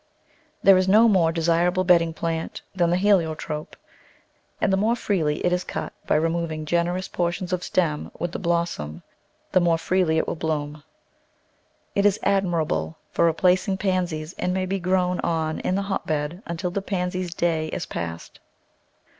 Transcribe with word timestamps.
There 0.63 0.77
is 0.77 0.87
no 0.87 1.07
more 1.07 1.31
desirable 1.31 1.83
bedding 1.83 2.11
plant 2.11 2.63
than 2.75 2.89
the 2.89 2.97
Heliotrope, 2.97 3.75
and 4.59 4.73
the 4.73 4.75
more 4.75 4.95
freely 4.95 5.45
it 5.45 5.53
is 5.53 5.63
cut 5.63 5.93
by 6.07 6.15
removing 6.15 6.65
generous 6.65 7.07
portions 7.07 7.53
of 7.53 7.63
stem 7.63 8.09
with 8.17 8.31
the 8.31 8.39
blossom 8.39 9.03
the 9.51 9.59
more 9.59 9.77
freely 9.77 10.17
it 10.17 10.27
will 10.27 10.33
bloom. 10.35 10.81
It 11.93 12.07
is 12.07 12.19
admirable 12.23 12.97
for 13.11 13.25
replacing 13.25 13.77
Pansies 13.77 14.33
and 14.39 14.51
may 14.55 14.65
be 14.65 14.79
grown 14.79 15.19
on 15.19 15.59
in 15.59 15.75
the 15.75 15.83
hotbed 15.83 16.41
until 16.47 16.71
the 16.71 16.81
Pansy's 16.81 17.35
day 17.35 17.67
is 17.67 17.85
past. 17.85 18.39